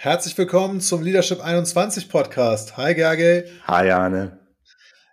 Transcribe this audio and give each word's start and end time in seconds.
Herzlich 0.00 0.38
willkommen 0.38 0.80
zum 0.80 1.02
Leadership 1.02 1.40
21 1.40 2.08
Podcast. 2.08 2.76
Hi 2.76 2.94
Gerge. 2.94 3.50
Hi 3.66 3.90
Arne. 3.90 4.38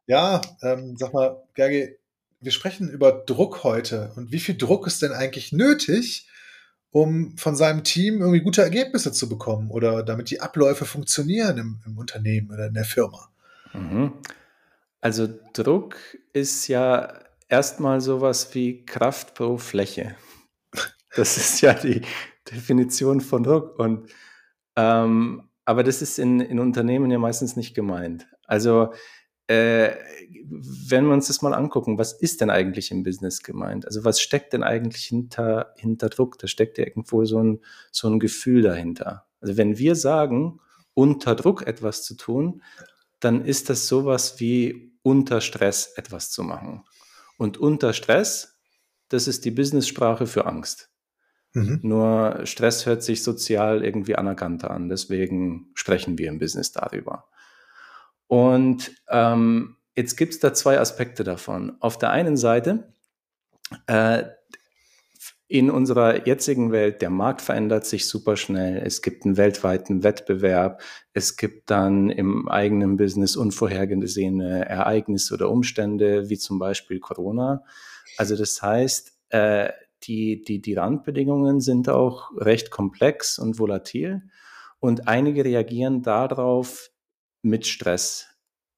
Ja, 0.05 0.41
ähm, 0.61 0.95
sag 0.95 1.11
mal, 1.11 1.41
Gerge, 1.55 1.97
wir 2.39 2.51
sprechen 2.51 2.91
über 2.91 3.11
Druck 3.11 3.63
heute 3.63 4.13
und 4.15 4.31
wie 4.31 4.39
viel 4.39 4.55
Druck 4.55 4.85
ist 4.85 5.01
denn 5.01 5.11
eigentlich 5.11 5.51
nötig, 5.51 6.29
um 6.91 7.35
von 7.35 7.55
seinem 7.55 7.83
Team 7.83 8.21
irgendwie 8.21 8.41
gute 8.41 8.61
Ergebnisse 8.61 9.11
zu 9.11 9.27
bekommen 9.27 9.71
oder 9.71 10.03
damit 10.03 10.29
die 10.29 10.39
Abläufe 10.39 10.85
funktionieren 10.85 11.57
im, 11.57 11.81
im 11.87 11.97
Unternehmen 11.97 12.51
oder 12.51 12.67
in 12.67 12.75
der 12.75 12.85
Firma? 12.85 13.31
Mhm. 13.73 14.13
Also 15.01 15.27
Druck 15.53 15.97
ist 16.31 16.67
ja 16.67 17.11
erstmal 17.49 18.01
sowas 18.01 18.53
wie 18.53 18.85
Kraft 18.85 19.33
pro 19.33 19.57
Fläche. 19.57 20.15
Das 21.15 21.37
ist 21.37 21.61
ja 21.61 21.73
die 21.73 22.03
Definition 22.51 23.19
von 23.19 23.41
Druck 23.41 23.79
und 23.79 24.11
ähm, 24.75 25.49
aber 25.65 25.83
das 25.83 26.01
ist 26.01 26.19
in, 26.19 26.39
in 26.39 26.59
Unternehmen 26.59 27.09
ja 27.11 27.17
meistens 27.17 27.55
nicht 27.55 27.73
gemeint. 27.73 28.27
Also 28.45 28.93
äh, 29.47 29.91
wenn 30.47 31.05
wir 31.05 31.13
uns 31.13 31.27
das 31.27 31.41
mal 31.41 31.53
angucken, 31.53 31.97
was 31.97 32.13
ist 32.13 32.41
denn 32.41 32.49
eigentlich 32.49 32.91
im 32.91 33.03
Business 33.03 33.43
gemeint? 33.43 33.85
Also 33.85 34.03
was 34.03 34.19
steckt 34.19 34.53
denn 34.53 34.63
eigentlich 34.63 35.05
hinter, 35.05 35.73
hinter 35.77 36.09
Druck? 36.09 36.39
Da 36.39 36.47
steckt 36.47 36.77
ja 36.77 36.85
irgendwo 36.85 37.25
so 37.25 37.41
ein, 37.41 37.59
so 37.91 38.07
ein 38.07 38.19
Gefühl 38.19 38.61
dahinter. 38.61 39.25
Also 39.41 39.57
wenn 39.57 39.77
wir 39.77 39.95
sagen, 39.95 40.59
unter 40.93 41.35
Druck 41.35 41.67
etwas 41.67 42.03
zu 42.03 42.15
tun, 42.15 42.63
dann 43.19 43.43
ist 43.43 43.69
das 43.69 43.87
sowas 43.87 44.39
wie 44.39 44.93
unter 45.03 45.41
Stress 45.41 45.93
etwas 45.95 46.31
zu 46.31 46.43
machen. 46.43 46.83
Und 47.37 47.57
unter 47.57 47.93
Stress, 47.93 48.59
das 49.09 49.27
ist 49.27 49.45
die 49.45 49.51
Business-Sprache 49.51 50.25
für 50.25 50.45
Angst. 50.45 50.89
Mhm. 51.55 51.79
Nur 51.83 52.41
Stress 52.43 52.85
hört 52.85 53.01
sich 53.01 53.23
sozial 53.23 53.83
irgendwie 53.83 54.15
anerkannter 54.15 54.71
an. 54.71 54.89
Deswegen 54.89 55.71
sprechen 55.73 56.17
wir 56.17 56.27
im 56.27 56.37
Business 56.37 56.73
darüber. 56.73 57.29
Und 58.27 58.91
ähm, 59.09 59.77
jetzt 59.95 60.17
gibt 60.17 60.33
es 60.33 60.39
da 60.39 60.53
zwei 60.53 60.79
Aspekte 60.79 61.23
davon. 61.23 61.77
Auf 61.79 61.97
der 61.97 62.11
einen 62.11 62.35
Seite, 62.35 62.93
äh, 63.87 64.23
in 65.47 65.69
unserer 65.69 66.27
jetzigen 66.27 66.71
Welt, 66.71 67.01
der 67.01 67.11
Markt 67.11 67.41
verändert 67.41 67.85
sich 67.85 68.07
super 68.07 68.35
schnell. 68.35 68.81
Es 68.83 69.01
gibt 69.01 69.25
einen 69.25 69.37
weltweiten 69.37 70.03
Wettbewerb. 70.03 70.81
Es 71.13 71.37
gibt 71.37 71.69
dann 71.69 72.09
im 72.09 72.49
eigenen 72.49 72.97
Business 72.97 73.35
unvorhergesehene 73.37 74.67
Ereignisse 74.67 75.35
oder 75.35 75.49
Umstände, 75.49 76.29
wie 76.29 76.37
zum 76.37 76.59
Beispiel 76.59 76.99
Corona. 76.99 77.63
Also 78.17 78.35
das 78.35 78.61
heißt, 78.61 79.13
äh, 79.29 79.69
die, 80.07 80.43
die, 80.43 80.61
die 80.61 80.73
Randbedingungen 80.73 81.59
sind 81.59 81.89
auch 81.89 82.31
recht 82.37 82.71
komplex 82.71 83.39
und 83.39 83.59
volatil 83.59 84.23
und 84.79 85.07
einige 85.07 85.45
reagieren 85.45 86.01
darauf 86.01 86.91
mit 87.41 87.65
Stress. 87.65 88.27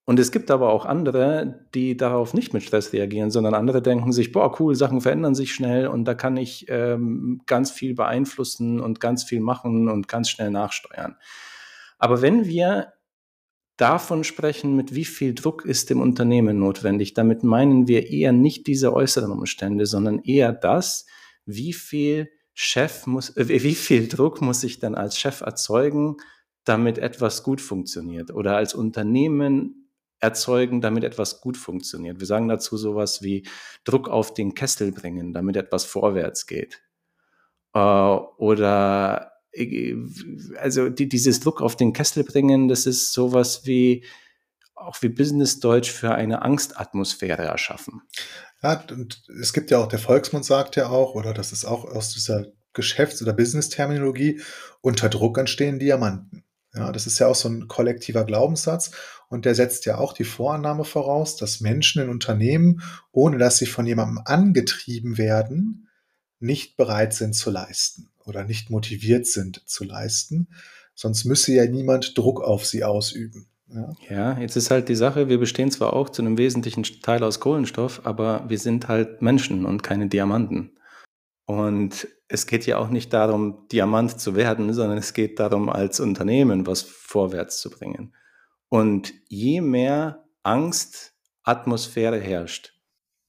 Und 0.04 0.18
es 0.18 0.32
gibt 0.32 0.50
aber 0.50 0.72
auch 0.72 0.86
andere, 0.86 1.66
die 1.74 1.94
darauf 1.94 2.32
nicht 2.32 2.54
mit 2.54 2.62
Stress 2.62 2.94
reagieren, 2.94 3.30
sondern 3.30 3.52
andere 3.52 3.82
denken 3.82 4.10
sich, 4.10 4.32
boah, 4.32 4.58
cool, 4.58 4.74
Sachen 4.74 5.02
verändern 5.02 5.34
sich 5.34 5.52
schnell 5.52 5.86
und 5.86 6.06
da 6.06 6.14
kann 6.14 6.38
ich 6.38 6.64
ähm, 6.70 7.42
ganz 7.44 7.70
viel 7.70 7.94
beeinflussen 7.94 8.80
und 8.80 9.00
ganz 9.00 9.24
viel 9.24 9.40
machen 9.40 9.86
und 9.88 10.08
ganz 10.08 10.30
schnell 10.30 10.50
nachsteuern. 10.50 11.16
Aber 11.98 12.22
wenn 12.22 12.46
wir 12.46 12.94
davon 13.76 14.24
sprechen, 14.24 14.76
mit 14.76 14.94
wie 14.94 15.04
viel 15.04 15.34
Druck 15.34 15.66
ist 15.66 15.90
im 15.90 16.00
Unternehmen 16.00 16.58
notwendig, 16.58 17.12
damit 17.12 17.44
meinen 17.44 17.86
wir 17.86 18.08
eher 18.10 18.32
nicht 18.32 18.66
diese 18.66 18.94
äußeren 18.94 19.30
Umstände, 19.30 19.84
sondern 19.84 20.20
eher 20.20 20.52
das, 20.52 21.04
wie 21.48 21.72
viel 21.72 22.30
Chef 22.52 23.06
muss, 23.06 23.36
äh, 23.36 23.48
wie 23.48 23.74
viel 23.74 24.06
Druck 24.06 24.40
muss 24.40 24.62
ich 24.62 24.78
dann 24.78 24.94
als 24.94 25.18
Chef 25.18 25.40
erzeugen, 25.40 26.18
damit 26.64 26.98
etwas 26.98 27.42
gut 27.42 27.60
funktioniert 27.60 28.30
oder 28.30 28.56
als 28.56 28.74
Unternehmen 28.74 29.90
erzeugen, 30.20 30.80
damit 30.80 31.04
etwas 31.04 31.40
gut 31.40 31.56
funktioniert. 31.56 32.20
Wir 32.20 32.26
sagen 32.26 32.48
dazu 32.48 32.76
sowas 32.76 33.22
wie 33.22 33.46
Druck 33.84 34.08
auf 34.08 34.34
den 34.34 34.54
Kessel 34.54 34.92
bringen, 34.92 35.32
damit 35.32 35.56
etwas 35.56 35.84
vorwärts 35.84 36.46
geht. 36.46 36.82
Äh, 37.72 37.78
oder 37.78 39.32
äh, 39.52 39.96
also 40.58 40.90
die, 40.90 41.08
dieses 41.08 41.40
Druck 41.40 41.62
auf 41.62 41.76
den 41.76 41.92
Kessel 41.92 42.24
bringen, 42.24 42.68
das 42.68 42.86
ist 42.86 43.12
sowas 43.12 43.64
wie 43.64 44.04
auch 44.80 45.00
wie 45.02 45.08
Business 45.08 45.60
Deutsch 45.60 45.90
für 45.90 46.14
eine 46.14 46.42
Angstatmosphäre 46.42 47.42
erschaffen. 47.42 48.02
Ja, 48.62 48.84
und 48.90 49.22
es 49.40 49.52
gibt 49.52 49.70
ja 49.70 49.78
auch, 49.78 49.88
der 49.88 49.98
Volksmund 49.98 50.44
sagt 50.44 50.76
ja 50.76 50.88
auch, 50.88 51.14
oder 51.14 51.32
das 51.32 51.52
ist 51.52 51.64
auch 51.64 51.84
aus 51.84 52.12
dieser 52.12 52.46
Geschäfts- 52.72 53.22
oder 53.22 53.32
Business-Terminologie, 53.32 54.40
unter 54.80 55.08
Druck 55.08 55.38
entstehen 55.38 55.78
Diamanten. 55.78 56.44
Ja, 56.74 56.92
das 56.92 57.06
ist 57.06 57.18
ja 57.18 57.26
auch 57.26 57.34
so 57.34 57.48
ein 57.48 57.66
kollektiver 57.66 58.24
Glaubenssatz 58.24 58.90
und 59.28 59.44
der 59.44 59.54
setzt 59.54 59.86
ja 59.86 59.98
auch 59.98 60.12
die 60.12 60.24
Vorannahme 60.24 60.84
voraus, 60.84 61.36
dass 61.36 61.60
Menschen 61.60 62.02
in 62.02 62.08
Unternehmen, 62.08 62.82
ohne 63.10 63.38
dass 63.38 63.58
sie 63.58 63.66
von 63.66 63.86
jemandem 63.86 64.22
angetrieben 64.24 65.18
werden, 65.18 65.88
nicht 66.40 66.76
bereit 66.76 67.14
sind 67.14 67.34
zu 67.34 67.50
leisten 67.50 68.10
oder 68.24 68.44
nicht 68.44 68.70
motiviert 68.70 69.26
sind 69.26 69.62
zu 69.66 69.84
leisten. 69.84 70.48
Sonst 70.94 71.24
müsse 71.24 71.52
ja 71.52 71.66
niemand 71.66 72.16
Druck 72.16 72.42
auf 72.42 72.66
sie 72.66 72.84
ausüben. 72.84 73.48
Ja. 73.70 73.92
ja, 74.08 74.38
jetzt 74.38 74.56
ist 74.56 74.70
halt 74.70 74.88
die 74.88 74.94
Sache, 74.94 75.28
wir 75.28 75.38
bestehen 75.38 75.70
zwar 75.70 75.92
auch 75.92 76.08
zu 76.08 76.22
einem 76.22 76.38
wesentlichen 76.38 76.84
Teil 76.84 77.22
aus 77.22 77.38
Kohlenstoff, 77.38 78.00
aber 78.04 78.44
wir 78.48 78.58
sind 78.58 78.88
halt 78.88 79.20
Menschen 79.20 79.66
und 79.66 79.82
keine 79.82 80.08
Diamanten. 80.08 80.78
Und 81.44 82.08
es 82.28 82.46
geht 82.46 82.66
ja 82.66 82.78
auch 82.78 82.88
nicht 82.88 83.12
darum, 83.12 83.66
Diamant 83.72 84.20
zu 84.20 84.36
werden, 84.36 84.72
sondern 84.72 84.98
es 84.98 85.12
geht 85.12 85.38
darum, 85.38 85.68
als 85.68 86.00
Unternehmen 86.00 86.66
was 86.66 86.82
vorwärts 86.82 87.60
zu 87.60 87.70
bringen. 87.70 88.14
Und 88.68 89.12
je 89.28 89.60
mehr 89.60 90.24
Angstatmosphäre 90.42 92.20
herrscht, 92.20 92.74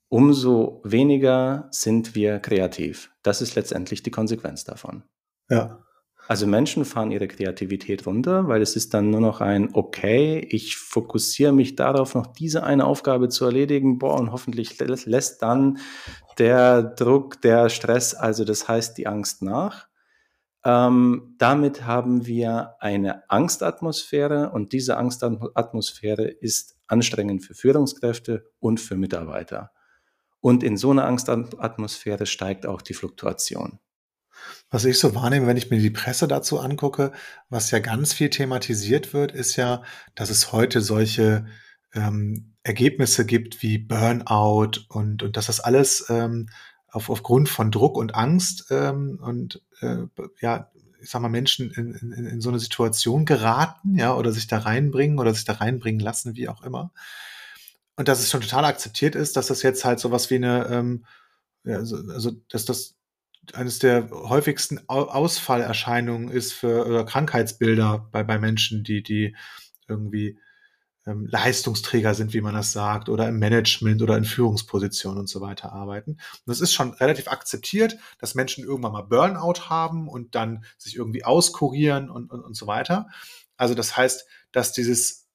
umso 0.09 0.81
weniger 0.83 1.67
sind 1.71 2.15
wir 2.15 2.39
kreativ. 2.39 3.11
Das 3.23 3.41
ist 3.41 3.55
letztendlich 3.55 4.03
die 4.03 4.11
Konsequenz 4.11 4.63
davon. 4.63 5.03
Ja. 5.49 5.85
Also 6.29 6.45
Menschen 6.45 6.85
fahren 6.85 7.09
ihre 7.09 7.27
Kreativität 7.27 8.05
runter, 8.05 8.47
weil 8.47 8.61
es 8.61 8.75
ist 8.75 8.93
dann 8.93 9.09
nur 9.09 9.19
noch 9.19 9.41
ein, 9.41 9.73
okay, 9.73 10.37
ich 10.51 10.77
fokussiere 10.77 11.51
mich 11.51 11.75
darauf, 11.75 12.13
noch 12.13 12.27
diese 12.27 12.61
eine 12.61 12.85
Aufgabe 12.85 13.29
zu 13.29 13.45
erledigen, 13.45 13.97
boah, 13.97 14.19
und 14.19 14.31
hoffentlich 14.31 14.77
lässt 14.77 15.41
dann 15.41 15.79
der 16.37 16.83
Druck, 16.83 17.41
der 17.41 17.69
Stress, 17.69 18.13
also 18.13 18.45
das 18.45 18.67
heißt 18.67 18.99
die 18.99 19.07
Angst 19.07 19.41
nach. 19.41 19.87
Ähm, 20.63 21.33
damit 21.39 21.87
haben 21.87 22.27
wir 22.27 22.75
eine 22.79 23.27
Angstatmosphäre 23.31 24.51
und 24.51 24.71
diese 24.71 24.97
Angstatmosphäre 24.97 26.27
ist 26.27 26.77
anstrengend 26.85 27.43
für 27.43 27.55
Führungskräfte 27.55 28.45
und 28.59 28.79
für 28.79 28.97
Mitarbeiter. 28.97 29.71
Und 30.41 30.61
in 30.61 30.77
so 30.77 30.91
einer 30.91 31.05
Angstatmosphäre 31.05 32.27
steigt 32.27 32.67
auch 32.67 32.83
die 32.83 32.93
Fluktuation. 32.93 33.79
Was 34.71 34.85
ich 34.85 34.99
so 34.99 35.15
wahrnehme, 35.15 35.47
wenn 35.47 35.57
ich 35.57 35.69
mir 35.69 35.79
die 35.79 35.89
Presse 35.89 36.27
dazu 36.27 36.59
angucke, 36.59 37.11
was 37.49 37.71
ja 37.71 37.79
ganz 37.79 38.13
viel 38.13 38.29
thematisiert 38.29 39.13
wird, 39.13 39.31
ist 39.31 39.55
ja, 39.55 39.83
dass 40.15 40.29
es 40.29 40.51
heute 40.51 40.81
solche 40.81 41.47
ähm, 41.93 42.53
Ergebnisse 42.63 43.25
gibt 43.25 43.63
wie 43.63 43.79
Burnout 43.79 44.81
und, 44.89 45.23
und 45.23 45.37
dass 45.37 45.47
das 45.47 45.59
alles 45.59 46.05
ähm, 46.09 46.49
auf, 46.87 47.09
aufgrund 47.09 47.49
von 47.49 47.71
Druck 47.71 47.97
und 47.97 48.13
Angst 48.13 48.67
ähm, 48.69 49.19
und 49.21 49.61
äh, 49.81 50.03
ja, 50.39 50.69
ich 51.01 51.09
sag 51.09 51.21
mal, 51.21 51.29
Menschen 51.29 51.71
in, 51.71 51.93
in, 51.93 52.25
in 52.25 52.41
so 52.41 52.49
eine 52.49 52.59
Situation 52.59 53.25
geraten, 53.25 53.95
ja, 53.95 54.15
oder 54.15 54.31
sich 54.31 54.47
da 54.47 54.59
reinbringen 54.59 55.17
oder 55.17 55.33
sich 55.33 55.45
da 55.45 55.53
reinbringen 55.53 56.01
lassen, 56.01 56.35
wie 56.35 56.49
auch 56.49 56.61
immer. 56.61 56.91
Und 57.95 58.07
dass 58.07 58.19
es 58.19 58.29
schon 58.29 58.41
total 58.41 58.65
akzeptiert 58.65 59.15
ist, 59.15 59.37
dass 59.37 59.47
das 59.47 59.61
jetzt 59.61 59.85
halt 59.85 59.99
sowas 59.99 60.29
wie 60.29 60.35
eine, 60.35 60.67
ähm, 60.67 61.05
ja, 61.63 61.77
also, 61.77 61.97
also 62.11 62.31
dass 62.49 62.65
das 62.65 62.98
eines 63.55 63.79
der 63.79 64.09
häufigsten 64.11 64.87
Ausfallerscheinungen 64.87 66.29
ist 66.29 66.53
für 66.53 66.85
oder 66.85 67.05
Krankheitsbilder 67.05 68.09
bei, 68.11 68.23
bei 68.23 68.39
Menschen, 68.39 68.83
die, 68.83 69.03
die 69.03 69.35
irgendwie 69.87 70.39
ähm, 71.05 71.27
Leistungsträger 71.29 72.13
sind, 72.13 72.33
wie 72.33 72.41
man 72.41 72.53
das 72.53 72.71
sagt, 72.71 73.09
oder 73.09 73.27
im 73.27 73.39
Management 73.39 74.01
oder 74.01 74.17
in 74.17 74.25
Führungspositionen 74.25 75.19
und 75.19 75.29
so 75.29 75.41
weiter 75.41 75.71
arbeiten. 75.71 76.11
Und 76.11 76.43
das 76.45 76.61
ist 76.61 76.73
schon 76.73 76.93
relativ 76.93 77.27
akzeptiert, 77.27 77.97
dass 78.19 78.35
Menschen 78.35 78.63
irgendwann 78.63 78.91
mal 78.91 79.03
Burnout 79.03 79.69
haben 79.69 80.07
und 80.07 80.35
dann 80.35 80.63
sich 80.77 80.95
irgendwie 80.95 81.23
auskurieren 81.23 82.09
und, 82.09 82.31
und, 82.31 82.41
und 82.41 82.55
so 82.55 82.67
weiter. 82.67 83.07
Also 83.57 83.73
das 83.75 83.97
heißt, 83.97 84.25
dass 84.51 84.73
dieses, 84.73 85.28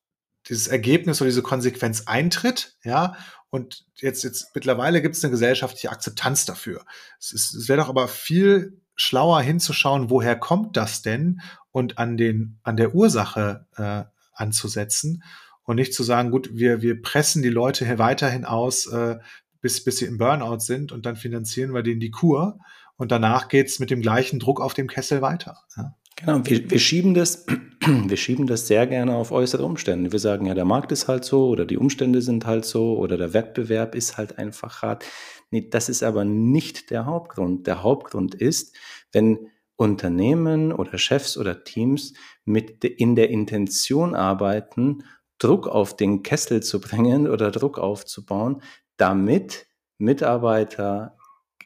dieses 0.49 0.69
Ergebnis 0.69 1.21
oder 1.21 1.29
diese 1.29 1.43
Konsequenz 1.43 2.03
eintritt, 2.07 2.77
ja, 2.85 3.17
und 3.51 3.85
jetzt, 3.97 4.25
jetzt 4.25 4.51
mittlerweile 4.55 5.01
gibt 5.01 5.15
es 5.15 5.23
eine 5.23 5.31
gesellschaftliche 5.31 5.91
Akzeptanz 5.91 6.45
dafür. 6.45 6.85
Es, 7.21 7.33
es 7.33 7.69
wäre 7.69 7.83
doch 7.83 7.89
aber 7.89 8.09
viel 8.09 8.81
schlauer 8.97 9.41
hinzuschauen, 9.43 10.11
woher 10.11 10.37
kommt 10.37 10.77
das 10.77 11.03
denn 11.03 11.41
und 11.71 11.99
an 11.99 12.17
den 12.17 12.59
an 12.63 12.77
der 12.77 12.95
Ursache 12.95 13.67
äh, 13.77 14.05
anzusetzen 14.33 15.23
und 15.65 15.77
nicht 15.77 15.95
zu 15.95 16.03
sagen, 16.03 16.31
gut, 16.31 16.51
wir 16.53 16.83
wir 16.83 17.01
pressen 17.01 17.43
die 17.43 17.49
Leute 17.49 17.87
hier 17.87 17.99
weiterhin 17.99 18.45
aus, 18.45 18.87
äh, 18.87 19.19
bis 19.61 19.83
bis 19.85 19.99
sie 19.99 20.07
im 20.07 20.19
Burnout 20.19 20.61
sind 20.61 20.93
und 20.93 21.07
dann 21.07 21.17
finanzieren 21.17 21.75
wir 21.75 21.83
denen 21.83 22.01
die 22.01 22.11
Kur 22.11 22.59
und 22.97 23.11
danach 23.11 23.49
geht's 23.49 23.79
mit 23.79 23.91
dem 23.91 24.01
gleichen 24.01 24.39
Druck 24.39 24.61
auf 24.61 24.75
dem 24.75 24.89
Kessel 24.89 25.23
weiter. 25.23 25.59
Ja, 25.77 25.95
Genau, 26.17 26.41
wir, 26.45 26.71
wir, 26.71 26.79
schieben 26.79 27.15
das, 27.15 27.47
wir 27.87 28.17
schieben 28.17 28.47
das 28.47 28.67
sehr 28.67 28.87
gerne 28.87 29.17
auf 29.17 29.33
äußere 29.33 29.65
Umstände. 29.65 30.13
Wir 30.13 30.19
sagen 30.19 30.47
ja, 30.47 30.55
der 30.55 30.65
Markt 30.65 30.93
ist 30.93 31.09
halt 31.09 31.25
so 31.25 31.49
oder 31.49 31.65
die 31.65 31.77
Umstände 31.77 32.23
sind 32.23 32.47
halt 32.47 32.65
so 32.65 32.97
oder 32.97 33.17
der 33.17 33.35
Wettbewerb 33.35 33.95
ist 33.95 34.17
halt 34.17 34.39
einfach 34.39 34.83
hart. 34.83 35.05
Nee, 35.51 35.69
das 35.69 35.89
ist 35.89 36.03
aber 36.03 36.25
nicht 36.25 36.91
der 36.91 37.07
Hauptgrund. 37.07 37.67
Der 37.67 37.83
Hauptgrund 37.83 38.35
ist, 38.35 38.77
wenn 39.13 39.49
Unternehmen 39.77 40.73
oder 40.73 40.99
Chefs 40.99 41.37
oder 41.37 41.65
Teams 41.65 42.15
mit 42.45 42.85
in 42.85 43.17
der 43.17 43.31
Intention 43.31 44.15
arbeiten, 44.15 45.03
Druck 45.39 45.67
auf 45.67 45.97
den 45.97 46.23
Kessel 46.23 46.63
zu 46.63 46.81
bringen 46.81 47.29
oder 47.29 47.51
Druck 47.51 47.79
aufzubauen, 47.79 48.63
damit 48.97 49.67
Mitarbeiter 49.99 51.17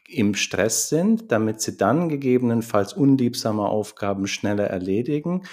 im 0.09 0.33
Stress 0.33 0.89
sind, 0.89 1.31
damit 1.31 1.61
sie 1.61 1.77
dann 1.77 2.09
gegebenenfalls 2.09 2.93
unliebsame 2.93 3.63
Aufgaben 3.63 4.27
schneller 4.27 4.65
erledigen 4.65 5.43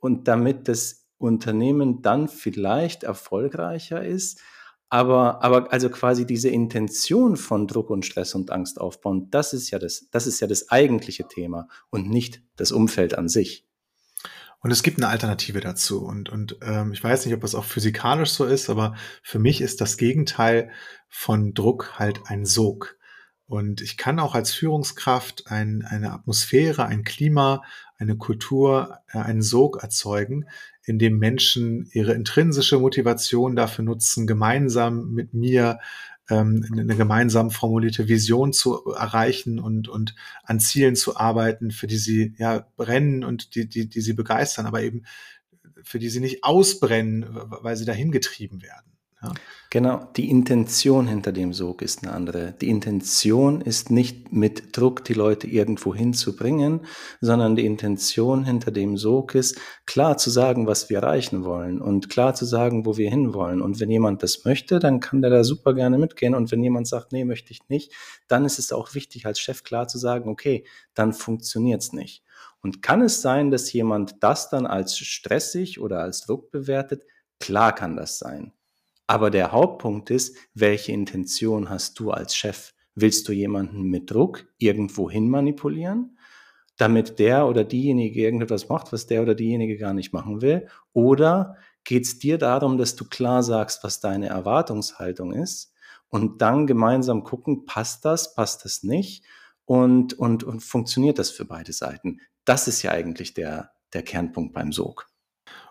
und 0.00 0.28
damit 0.28 0.68
das 0.68 1.06
Unternehmen 1.18 2.02
dann 2.02 2.28
vielleicht 2.28 3.04
erfolgreicher 3.04 4.04
ist. 4.04 4.40
Aber, 4.88 5.44
aber 5.44 5.72
also 5.72 5.88
quasi 5.88 6.26
diese 6.26 6.48
Intention 6.48 7.36
von 7.36 7.68
Druck 7.68 7.90
und 7.90 8.04
Stress 8.04 8.34
und 8.34 8.50
Angst 8.50 8.80
aufbauen, 8.80 9.28
das 9.30 9.52
ist 9.52 9.70
ja 9.70 9.78
das, 9.78 10.08
das 10.10 10.26
ist 10.26 10.40
ja 10.40 10.48
das 10.48 10.68
eigentliche 10.70 11.28
Thema 11.28 11.68
und 11.90 12.10
nicht 12.10 12.42
das 12.56 12.72
Umfeld 12.72 13.16
an 13.16 13.28
sich. 13.28 13.66
Und 14.62 14.70
es 14.72 14.82
gibt 14.82 14.98
eine 14.98 15.08
Alternative 15.08 15.60
dazu. 15.60 16.04
Und, 16.04 16.28
und 16.28 16.58
ähm, 16.62 16.92
ich 16.92 17.02
weiß 17.02 17.24
nicht, 17.24 17.34
ob 17.34 17.44
es 17.44 17.54
auch 17.54 17.64
physikalisch 17.64 18.30
so 18.30 18.44
ist, 18.44 18.68
aber 18.68 18.94
für 19.22 19.38
mich 19.38 19.60
ist 19.60 19.80
das 19.80 19.96
Gegenteil 19.96 20.70
von 21.08 21.54
Druck 21.54 21.98
halt 21.98 22.22
ein 22.26 22.44
Sog. 22.44 22.98
Und 23.50 23.80
ich 23.80 23.96
kann 23.96 24.20
auch 24.20 24.36
als 24.36 24.52
Führungskraft 24.52 25.50
ein, 25.50 25.84
eine 25.84 26.12
Atmosphäre, 26.12 26.86
ein 26.86 27.02
Klima, 27.02 27.64
eine 27.98 28.16
Kultur, 28.16 29.00
äh, 29.12 29.18
einen 29.18 29.42
Sog 29.42 29.82
erzeugen, 29.82 30.46
in 30.84 31.00
dem 31.00 31.18
Menschen 31.18 31.90
ihre 31.90 32.12
intrinsische 32.12 32.78
Motivation 32.78 33.56
dafür 33.56 33.84
nutzen, 33.84 34.28
gemeinsam 34.28 35.10
mit 35.10 35.34
mir 35.34 35.80
ähm, 36.28 36.64
eine 36.70 36.94
gemeinsam 36.94 37.50
formulierte 37.50 38.06
Vision 38.06 38.52
zu 38.52 38.84
erreichen 38.92 39.58
und, 39.58 39.88
und 39.88 40.14
an 40.44 40.60
Zielen 40.60 40.94
zu 40.94 41.16
arbeiten, 41.16 41.72
für 41.72 41.88
die 41.88 41.98
sie 41.98 42.34
ja 42.38 42.68
brennen 42.76 43.24
und 43.24 43.56
die, 43.56 43.68
die, 43.68 43.88
die 43.88 44.00
sie 44.00 44.12
begeistern, 44.12 44.66
aber 44.66 44.82
eben 44.82 45.02
für 45.82 45.98
die 45.98 46.08
sie 46.08 46.20
nicht 46.20 46.44
ausbrennen, 46.44 47.26
weil 47.32 47.76
sie 47.76 47.84
dahin 47.84 48.12
getrieben 48.12 48.62
werden. 48.62 48.92
Ja. 49.22 49.32
Genau, 49.72 50.08
die 50.16 50.28
Intention 50.28 51.06
hinter 51.06 51.30
dem 51.30 51.52
Sog 51.52 51.82
ist 51.82 52.02
eine 52.02 52.12
andere. 52.12 52.54
Die 52.60 52.68
Intention 52.70 53.60
ist 53.60 53.90
nicht 53.90 54.32
mit 54.32 54.76
Druck 54.76 55.04
die 55.04 55.14
Leute 55.14 55.46
irgendwo 55.46 55.94
hinzubringen, 55.94 56.86
sondern 57.20 57.54
die 57.54 57.66
Intention 57.66 58.44
hinter 58.44 58.72
dem 58.72 58.96
Sog 58.96 59.34
ist, 59.34 59.60
klar 59.86 60.16
zu 60.16 60.30
sagen, 60.30 60.66
was 60.66 60.90
wir 60.90 60.96
erreichen 60.96 61.44
wollen 61.44 61.80
und 61.80 62.08
klar 62.08 62.34
zu 62.34 62.46
sagen, 62.46 62.84
wo 62.84 62.96
wir 62.96 63.10
hinwollen. 63.10 63.62
Und 63.62 63.78
wenn 63.78 63.90
jemand 63.90 64.22
das 64.22 64.44
möchte, 64.44 64.80
dann 64.80 64.98
kann 64.98 65.22
der 65.22 65.30
da 65.30 65.44
super 65.44 65.74
gerne 65.74 65.98
mitgehen. 65.98 66.34
Und 66.34 66.50
wenn 66.50 66.62
jemand 66.62 66.88
sagt, 66.88 67.12
nee, 67.12 67.24
möchte 67.24 67.52
ich 67.52 67.60
nicht, 67.68 67.92
dann 68.26 68.44
ist 68.44 68.58
es 68.58 68.72
auch 68.72 68.94
wichtig, 68.94 69.26
als 69.26 69.38
Chef 69.38 69.62
klar 69.62 69.86
zu 69.86 69.98
sagen, 69.98 70.30
okay, 70.30 70.64
dann 70.94 71.12
funktioniert 71.12 71.82
es 71.82 71.92
nicht. 71.92 72.24
Und 72.62 72.82
kann 72.82 73.02
es 73.02 73.22
sein, 73.22 73.50
dass 73.50 73.72
jemand 73.72 74.16
das 74.20 74.50
dann 74.50 74.66
als 74.66 74.98
stressig 74.98 75.80
oder 75.80 76.00
als 76.00 76.22
Druck 76.22 76.50
bewertet? 76.50 77.04
Klar 77.38 77.74
kann 77.74 77.96
das 77.96 78.18
sein. 78.18 78.52
Aber 79.10 79.30
der 79.30 79.50
Hauptpunkt 79.50 80.08
ist, 80.10 80.36
welche 80.54 80.92
Intention 80.92 81.68
hast 81.68 81.98
du 81.98 82.12
als 82.12 82.36
Chef? 82.36 82.74
Willst 82.94 83.26
du 83.26 83.32
jemanden 83.32 83.82
mit 83.82 84.08
Druck 84.08 84.46
irgendwo 84.56 85.10
hin 85.10 85.28
manipulieren, 85.28 86.16
damit 86.76 87.18
der 87.18 87.48
oder 87.48 87.64
diejenige 87.64 88.20
irgendetwas 88.20 88.68
macht, 88.68 88.92
was 88.92 89.08
der 89.08 89.22
oder 89.22 89.34
diejenige 89.34 89.78
gar 89.78 89.94
nicht 89.94 90.12
machen 90.12 90.42
will? 90.42 90.68
Oder 90.92 91.56
geht 91.82 92.04
es 92.04 92.20
dir 92.20 92.38
darum, 92.38 92.78
dass 92.78 92.94
du 92.94 93.04
klar 93.04 93.42
sagst, 93.42 93.82
was 93.82 93.98
deine 93.98 94.28
Erwartungshaltung 94.28 95.32
ist 95.32 95.74
und 96.08 96.40
dann 96.40 96.68
gemeinsam 96.68 97.24
gucken, 97.24 97.66
passt 97.66 98.04
das, 98.04 98.36
passt 98.36 98.64
das 98.64 98.84
nicht 98.84 99.24
und, 99.64 100.14
und, 100.14 100.44
und 100.44 100.60
funktioniert 100.60 101.18
das 101.18 101.32
für 101.32 101.46
beide 101.46 101.72
Seiten? 101.72 102.20
Das 102.44 102.68
ist 102.68 102.82
ja 102.82 102.92
eigentlich 102.92 103.34
der, 103.34 103.72
der 103.92 104.04
Kernpunkt 104.04 104.54
beim 104.54 104.70
Sog. 104.70 105.09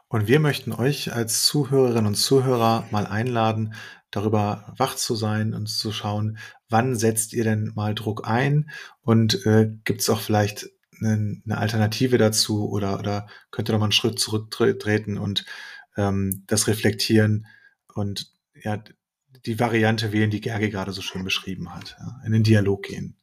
Und 0.10 0.28
wir 0.28 0.40
möchten 0.40 0.74
euch 0.74 1.14
als 1.14 1.46
Zuhörerinnen 1.46 2.08
und 2.08 2.16
Zuhörer 2.16 2.88
mal 2.90 3.06
einladen, 3.06 3.76
darüber 4.10 4.74
wach 4.76 4.96
zu 4.96 5.16
sein 5.16 5.54
und 5.54 5.68
zu 5.68 5.92
schauen, 5.92 6.40
wann 6.68 6.96
setzt 6.96 7.32
ihr 7.34 7.44
denn 7.44 7.72
mal 7.76 7.94
Druck 7.94 8.28
ein? 8.28 8.72
Und 9.02 9.46
äh, 9.46 9.72
gibt 9.86 10.02
es 10.02 10.10
auch 10.10 10.20
vielleicht 10.20 10.68
eine, 11.00 11.42
Alternative 11.52 12.18
dazu 12.18 12.70
oder, 12.70 13.00
oder 13.00 13.28
könnt 13.52 13.70
ihr 13.70 13.74
noch 13.74 13.80
mal 13.80 13.86
einen 13.86 13.92
Schritt 13.92 14.20
zurücktreten 14.20 15.20
und 15.20 15.46
ähm, 15.96 16.44
das 16.48 16.68
reflektieren 16.68 17.46
und 17.94 18.34
ja, 18.56 18.84
die 19.46 19.60
Variante 19.60 20.12
wählen, 20.12 20.32
die 20.32 20.42
Gerge 20.42 20.72
gerade 20.72 20.92
so 20.92 21.02
schön 21.02 21.24
beschrieben 21.24 21.74
hat, 21.74 21.96
ja, 22.00 22.20
in 22.26 22.32
den 22.34 22.44
Dialog 22.44 22.84
gehen 22.84 23.20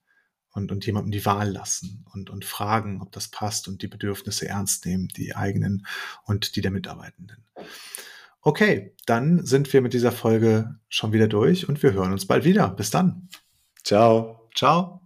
und, 0.57 0.73
und 0.73 0.85
jemandem 0.87 1.13
die 1.13 1.25
Wahl 1.25 1.51
lassen 1.51 2.05
und, 2.13 2.31
und 2.31 2.45
fragen, 2.45 3.01
ob 3.03 3.13
das 3.13 3.29
passt 3.29 3.69
und 3.69 3.83
die 3.83 3.89
Bedürfnisse 3.89 4.49
ernst 4.49 4.87
nehmen, 4.87 5.09
die 5.09 5.37
eigenen 5.37 5.87
und 6.25 6.57
die 6.57 6.63
der 6.63 6.71
Mitarbeitenden. 6.71 7.45
Okay, 8.41 8.95
dann 9.07 9.45
sind 9.45 9.73
wir 9.73 9.83
mit 9.83 9.93
dieser 9.93 10.13
Folge 10.13 10.77
schon 10.89 11.13
wieder 11.13 11.29
durch 11.29 11.69
und 11.69 11.83
wir 11.83 11.93
hören 11.93 12.13
uns 12.13 12.27
bald 12.27 12.45
wieder. 12.45 12.69
Bis 12.69 12.91
dann. 12.91 13.29
Ciao. 13.85 14.49
Ciao. 14.55 15.06